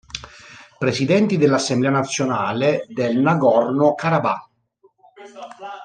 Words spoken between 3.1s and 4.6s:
Nagorno Karabakh